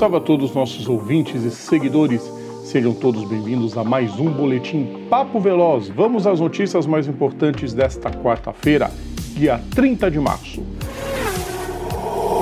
[0.00, 2.22] Salve a todos os nossos ouvintes e seguidores.
[2.64, 5.90] Sejam todos bem-vindos a mais um boletim Papo Veloz.
[5.90, 8.90] Vamos às notícias mais importantes desta quarta-feira,
[9.36, 10.62] dia 30 de março.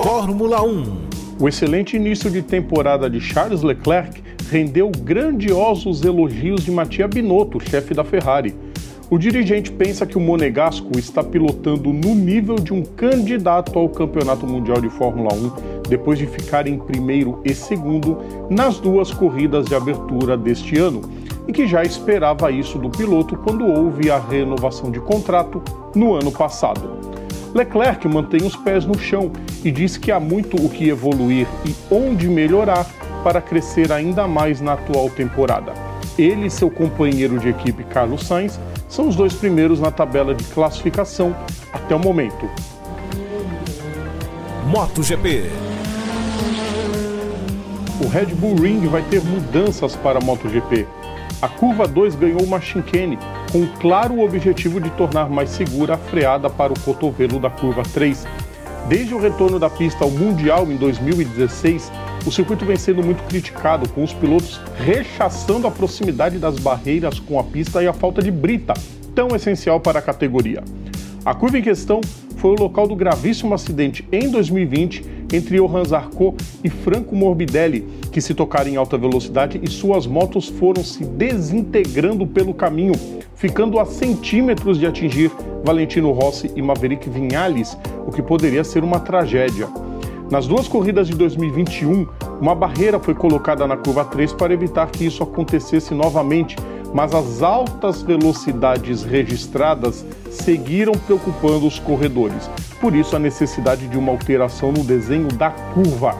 [0.04, 1.08] Fórmula 1.
[1.40, 7.93] O excelente início de temporada de Charles Leclerc rendeu grandiosos elogios de Mattia Binotto, chefe
[7.93, 8.54] da Ferrari.
[9.11, 14.46] O dirigente pensa que o Monegasco está pilotando no nível de um candidato ao Campeonato
[14.46, 18.19] Mundial de Fórmula 1 depois de ficar em primeiro e segundo
[18.51, 21.01] nas duas corridas de abertura deste ano,
[21.46, 25.62] e que já esperava isso do piloto quando houve a renovação de contrato
[25.95, 26.98] no ano passado.
[27.55, 29.32] Leclerc mantém os pés no chão
[29.65, 32.87] e diz que há muito o que evoluir e onde melhorar
[33.24, 35.73] para crescer ainda mais na atual temporada.
[36.18, 40.45] Ele e seu companheiro de equipe Carlos Sainz são os dois primeiros na tabela de
[40.45, 41.34] classificação
[41.73, 42.48] até o momento.
[44.66, 45.68] MotoGP.
[48.01, 50.87] O Red Bull Ring vai ter mudanças para a MotoGP.
[51.43, 53.18] A curva 2 ganhou uma chicane
[53.51, 57.82] com o claro objetivo de tornar mais segura a freada para o cotovelo da curva
[57.93, 58.24] 3.
[58.88, 61.90] Desde o retorno da pista ao Mundial em 2016,
[62.24, 67.38] o circuito vem sendo muito criticado, com os pilotos rechaçando a proximidade das barreiras com
[67.41, 68.75] a pista e a falta de brita,
[69.12, 70.62] tão essencial para a categoria.
[71.25, 72.00] A curva em questão
[72.38, 78.20] foi o local do gravíssimo acidente em 2020 entre Johan Zarco e Franco Morbidelli, que
[78.20, 82.94] se tocaram em alta velocidade e suas motos foram se desintegrando pelo caminho,
[83.34, 85.31] ficando a centímetros de atingir
[85.64, 87.76] Valentino Rossi e Maverick Vinales,
[88.06, 89.69] o que poderia ser uma tragédia.
[90.31, 92.06] Nas duas corridas de 2021,
[92.41, 96.54] uma barreira foi colocada na curva 3 para evitar que isso acontecesse novamente,
[96.92, 102.50] mas as altas velocidades registradas seguiram preocupando os corredores.
[102.81, 106.16] Por isso, a necessidade de uma alteração no desenho da curva.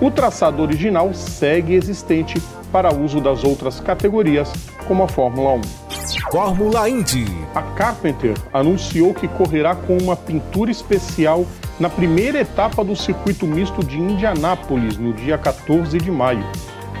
[0.00, 4.52] O traçado original segue existente para uso das outras categorias,
[4.88, 5.60] como a Fórmula 1.
[6.30, 7.26] Fórmula Indy.
[7.54, 11.46] A Carpenter anunciou que correrá com uma pintura especial
[11.78, 16.44] na primeira etapa do circuito misto de Indianápolis, no dia 14 de maio.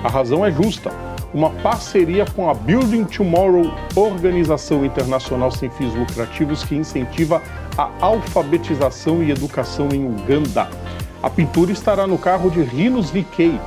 [0.04, 0.92] A razão é justa.
[1.34, 7.40] Uma parceria com a Building Tomorrow, organização internacional sem fins lucrativos que incentiva
[7.78, 10.68] a alfabetização e educação em Uganda.
[11.22, 13.58] A pintura estará no carro de Rinos VK.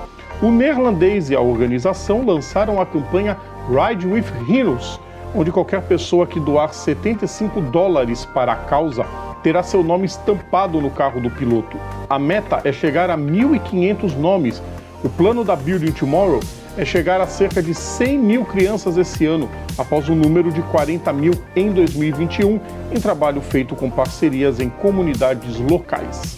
[0.44, 3.36] O neerlandês e a organização lançaram a campanha
[3.68, 5.00] Ride with Rhinos,
[5.34, 9.08] onde qualquer pessoa que doar 75 dólares para a causa
[9.42, 11.80] terá seu nome estampado no carro do piloto.
[12.08, 14.62] A meta é chegar a 1.500 nomes.
[15.03, 16.42] O plano da Building Tomorrow
[16.78, 21.12] é chegar a cerca de 100 mil crianças esse ano, após um número de 40
[21.13, 22.59] mil em 2021,
[22.91, 26.38] em trabalho feito com parcerias em comunidades locais.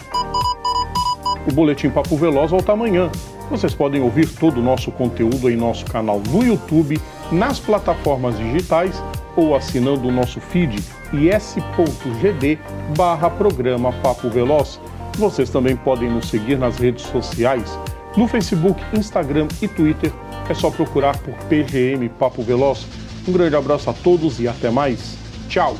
[1.48, 3.10] O Boletim Papo Veloz volta amanhã.
[3.50, 7.00] Vocês podem ouvir todo o nosso conteúdo em nosso canal no YouTube,
[7.32, 9.02] nas plataformas digitais
[9.34, 10.76] ou assinando o nosso feed
[11.12, 12.58] is.gd
[12.96, 14.78] barra programa Papo Veloz.
[15.16, 17.78] Vocês também podem nos seguir nas redes sociais.
[18.16, 20.12] No Facebook, Instagram e Twitter
[20.48, 22.86] é só procurar por PGM Papo Veloz.
[23.26, 25.16] Um grande abraço a todos e até mais.
[25.48, 25.76] Tchau!